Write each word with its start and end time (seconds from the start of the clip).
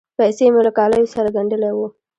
پیسې 0.17 0.45
مې 0.53 0.61
له 0.67 0.71
کالیو 0.77 1.11
سره 1.13 1.33
ګنډلې 1.35 1.71
وې. 1.77 1.87